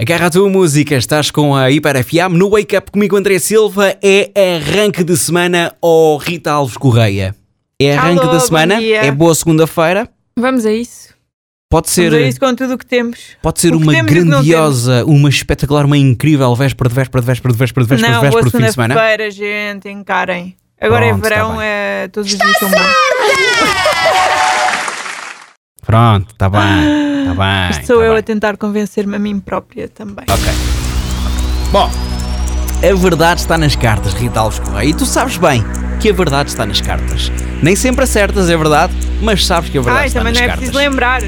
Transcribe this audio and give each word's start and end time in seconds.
Agarra 0.00 0.26
a 0.26 0.30
tua 0.30 0.48
música, 0.48 0.96
estás 0.96 1.30
com 1.30 1.54
a 1.54 1.70
Hiper 1.70 2.02
FM 2.04 2.32
no 2.32 2.50
Wake 2.50 2.76
Up 2.76 2.90
comigo 2.90 3.16
André 3.16 3.38
Silva, 3.38 3.96
é 4.02 4.28
arranque 4.56 5.04
de 5.04 5.16
semana 5.16 5.72
ou 5.80 6.16
Rita 6.18 6.50
Alves 6.50 6.76
Correia? 6.76 7.32
É 7.80 7.96
arranque 7.96 8.22
Alô, 8.22 8.32
da 8.32 8.38
bom 8.38 8.44
semana? 8.44 8.76
dia. 8.80 9.04
É 9.04 9.12
boa 9.12 9.32
segunda-feira? 9.36 10.08
Vamos 10.36 10.66
a 10.66 10.72
isso. 10.72 11.14
Pode 11.70 11.90
ser, 11.90 12.10
Vamos 12.10 12.24
a 12.26 12.28
isso 12.28 12.40
com 12.40 12.54
tudo 12.56 12.74
o 12.74 12.78
que 12.78 12.86
temos. 12.86 13.20
pode 13.40 13.60
ser 13.60 13.72
O 13.72 13.78
que 13.78 13.84
uma 13.84 13.92
temos 13.92 14.10
e 14.10 14.14
o 14.14 14.18
que 14.18 14.24
não 14.24 14.30
grandiosa, 14.38 15.04
uma 15.06 15.28
espetacular, 15.28 15.84
uma 15.86 15.96
incrível 15.96 16.52
véspera 16.56 16.88
de 16.88 16.94
véspera 16.96 17.20
de 17.20 17.26
véspera 17.28 17.52
de 17.52 17.58
véspera 17.58 17.84
de 17.84 17.88
véspera 17.90 18.08
de 18.10 18.14
não, 18.16 18.20
véspera 18.22 18.42
boa 18.42 18.50
de 18.50 18.58
fim 18.58 18.64
de 18.66 18.72
semana? 18.72 18.94
segunda-feira, 18.94 19.30
gente, 19.30 19.88
encarem. 19.88 20.56
Agora 20.80 21.06
Pronto, 21.06 21.18
é 21.18 21.22
tá 21.22 21.28
verão, 21.36 21.50
bem. 21.56 21.66
é, 21.66 22.08
todos 22.08 22.32
os 22.32 22.36
dias 22.38 22.58
são 22.58 22.68
bons. 22.68 22.80
Pronto, 25.86 26.32
está 26.32 26.48
bem, 26.50 26.60
bem. 27.34 27.70
Isto 27.70 27.86
sou 27.86 27.98
tá 27.98 28.04
eu 28.04 28.10
bem. 28.12 28.18
a 28.18 28.22
tentar 28.22 28.56
convencer-me 28.56 29.16
a 29.16 29.18
mim 29.18 29.40
própria 29.40 29.88
também. 29.88 30.24
Ok. 30.28 30.52
Bom, 31.70 31.90
a 32.82 32.94
verdade 32.94 33.40
está 33.40 33.56
nas 33.58 33.74
cartas, 33.76 34.14
Rita 34.14 34.40
Alves 34.40 34.58
Correia. 34.58 34.88
E 34.88 34.94
tu 34.94 35.06
sabes 35.06 35.36
bem 35.36 35.64
que 36.00 36.10
a 36.10 36.12
verdade 36.12 36.50
está 36.50 36.66
nas 36.66 36.80
cartas. 36.80 37.32
Nem 37.62 37.74
sempre 37.74 38.04
acertas, 38.04 38.50
é 38.50 38.56
verdade, 38.56 38.92
mas 39.22 39.44
sabes 39.46 39.70
que 39.70 39.78
a 39.78 39.80
verdade 39.80 40.00
Ai, 40.02 40.06
está 40.08 40.20
também 40.20 40.32
nas 40.32 40.40
não 40.40 40.44
é 40.44 40.48
cartas. 40.48 40.68
preciso 40.70 40.78
lembrar. 40.78 41.22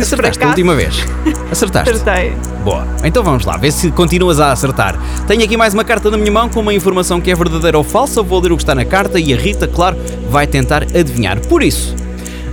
Acertaste 0.00 0.44
a 0.44 0.48
última 0.48 0.74
vez. 0.74 0.96
Acertaste. 1.50 1.90
Acertei. 1.90 2.32
Boa. 2.64 2.86
Então 3.04 3.22
vamos 3.22 3.44
lá, 3.44 3.56
ver 3.56 3.70
se 3.72 3.90
continuas 3.92 4.40
a 4.40 4.52
acertar. 4.52 4.98
Tenho 5.26 5.44
aqui 5.44 5.56
mais 5.56 5.72
uma 5.72 5.84
carta 5.84 6.10
na 6.10 6.18
minha 6.18 6.32
mão 6.32 6.48
com 6.48 6.60
uma 6.60 6.74
informação 6.74 7.20
que 7.20 7.30
é 7.30 7.34
verdadeira 7.34 7.78
ou 7.78 7.84
falsa. 7.84 8.22
Vou 8.22 8.40
ler 8.40 8.52
o 8.52 8.56
que 8.56 8.62
está 8.62 8.74
na 8.74 8.84
carta 8.84 9.18
e 9.18 9.32
a 9.32 9.36
Rita, 9.36 9.68
claro, 9.68 9.96
vai 10.28 10.46
tentar 10.46 10.82
adivinhar. 10.82 11.40
Por 11.46 11.62
isso, 11.62 11.94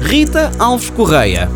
Rita 0.00 0.52
Alves 0.58 0.90
Correia. 0.90 1.48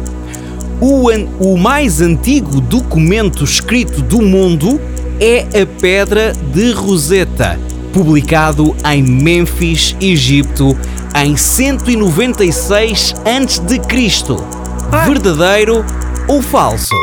O, 0.81 1.09
an- 1.11 1.27
o 1.41 1.57
mais 1.57 2.01
antigo 2.01 2.61
documento 2.61 3.45
escrito 3.45 4.03
do 4.03 4.21
mundo 4.21 4.81
é 5.19 5.41
a 5.63 5.67
Pedra 5.81 6.33
de 6.53 6.73
Roseta, 6.73 7.59
publicado 7.93 8.77
em 8.93 9.03
Mênfis, 9.03 9.97
Egito, 10.01 10.77
em 11.15 11.37
196 11.37 13.15
a.C. 13.25 15.07
Verdadeiro 15.07 15.85
ou 16.29 16.43
falso? 16.43 16.95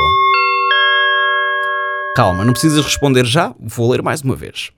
Calma, 2.15 2.45
não 2.45 2.53
precisas 2.53 2.85
responder 2.85 3.25
já, 3.25 3.53
vou 3.59 3.89
ler 3.91 4.03
mais 4.03 4.21
uma 4.21 4.35
vez. 4.35 4.69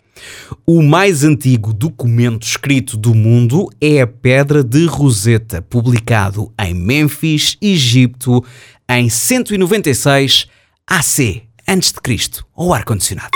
O 0.65 0.81
mais 0.81 1.23
antigo 1.23 1.73
documento 1.73 2.43
escrito 2.43 2.97
do 2.97 3.13
mundo 3.13 3.69
é 3.79 4.01
a 4.01 4.07
Pedra 4.07 4.63
de 4.63 4.85
Roseta, 4.85 5.61
publicado 5.61 6.51
em 6.59 6.73
Mênfis, 6.73 7.57
Egito, 7.61 8.43
em 8.89 9.09
196 9.09 10.47
AC, 10.87 11.43
antes 11.67 11.91
de 11.91 12.01
Cristo, 12.01 12.45
ou 12.55 12.73
ar-condicionado. 12.73 13.31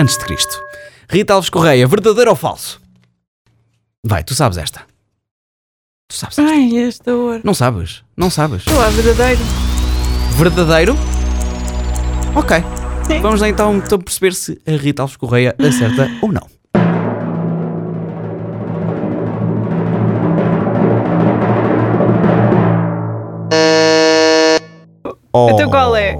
Antes 0.00 0.16
de 0.16 0.24
Cristo. 0.24 0.60
Rita 1.08 1.34
Alves 1.34 1.50
Correia, 1.50 1.86
verdadeiro 1.86 2.30
ou 2.30 2.36
falso? 2.36 2.80
Vai, 4.04 4.22
tu 4.22 4.34
sabes 4.34 4.58
esta. 4.58 4.80
Tu 6.08 6.16
sabes 6.16 6.38
esta. 6.38 6.50
Ai, 6.50 6.76
esta 6.76 7.16
hora. 7.16 7.40
Não 7.44 7.54
sabes? 7.54 8.02
Não 8.16 8.30
sabes? 8.30 8.58
Estou 8.58 8.76
lá, 8.76 8.88
verdadeiro. 8.90 9.40
Verdadeiro? 10.36 10.96
Ok. 12.34 12.77
Vamos 13.20 13.40
lá 13.40 13.48
então, 13.48 13.76
então 13.76 13.98
perceber 13.98 14.32
se 14.34 14.60
a 14.66 14.72
Rita 14.72 15.02
Alves 15.02 15.16
Correia 15.16 15.54
acerta 15.58 16.08
ou 16.22 16.30
não. 16.32 16.46
Então 25.34 25.70
qual 25.70 25.94
é? 25.96 26.16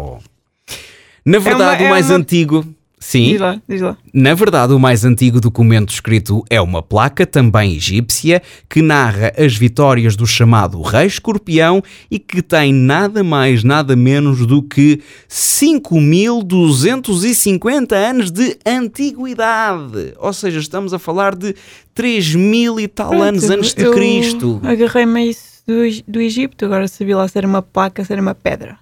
Na 1.25 1.39
verdade, 1.39 1.85
é 1.85 1.87
o 1.87 1.91
mais 1.91 2.09
uma- 2.11 2.17
antigo. 2.19 2.65
Sim, 3.09 3.31
Diz 3.31 3.41
lá, 3.41 3.63
diz 3.67 3.81
lá. 3.81 3.97
na 4.13 4.35
verdade, 4.35 4.75
o 4.75 4.79
mais 4.79 5.03
antigo 5.03 5.41
documento 5.41 5.89
escrito 5.89 6.45
é 6.51 6.61
uma 6.61 6.83
placa, 6.83 7.25
também 7.25 7.75
egípcia, 7.75 8.43
que 8.69 8.83
narra 8.83 9.33
as 9.35 9.57
vitórias 9.57 10.15
do 10.15 10.27
chamado 10.27 10.83
Rei 10.83 11.07
Escorpião 11.07 11.83
e 12.11 12.19
que 12.19 12.43
tem 12.43 12.71
nada 12.71 13.25
mais, 13.25 13.65
nada 13.65 13.97
menos 13.97 14.45
do 14.45 14.63
que 14.63 15.01
5.250 15.27 17.95
anos 17.95 18.31
de 18.31 18.59
antiguidade. 18.67 20.13
Ou 20.19 20.33
seja, 20.35 20.61
estamos 20.61 20.93
a 20.93 20.99
falar 20.99 21.35
de 21.35 21.55
3 21.95 22.35
mil 22.35 22.79
e 22.79 22.87
tal 22.87 23.15
anos 23.23 23.47
Pronto, 23.47 23.59
antes 23.59 23.73
de 23.73 23.91
Cristo. 23.91 24.61
Agarrei-me 24.63 25.21
a 25.21 25.25
isso 25.25 25.63
do, 25.67 25.81
do 26.07 26.21
Egito, 26.21 26.67
agora 26.67 26.87
sabia 26.87 27.17
lá 27.17 27.27
se 27.27 27.39
era 27.39 27.47
uma 27.47 27.63
placa, 27.63 28.05
se 28.05 28.13
era 28.13 28.21
uma 28.21 28.35
pedra. 28.35 28.77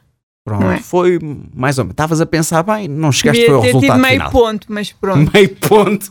Pronto, 0.46 0.64
é? 0.64 0.76
foi 0.76 1.18
mais 1.52 1.76
ou 1.76 1.84
menos. 1.84 1.94
Estavas 1.94 2.20
a 2.20 2.24
pensar 2.24 2.62
bem, 2.62 2.86
não 2.86 3.10
chegaste 3.10 3.40
Devia 3.40 3.46
foi 3.46 3.56
ao 3.56 3.62
ter 3.62 3.66
tido 3.66 3.80
resultado 3.80 4.00
meio 4.00 4.14
final. 4.14 4.30
ponto, 4.30 4.66
mas 4.70 4.92
pronto. 4.92 5.30
Meio 5.34 5.48
ponto. 5.56 6.08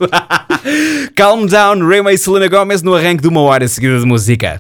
Calm 1.15 1.45
down, 1.45 1.87
Rema 1.87 2.11
e 2.11 2.17
Selena 2.17 2.49
Gomez 2.49 2.81
no 2.81 2.93
arranque 2.93 3.21
de 3.21 3.29
uma 3.29 3.39
hora 3.39 3.65
seguida 3.65 3.97
de 3.97 4.05
música. 4.05 4.53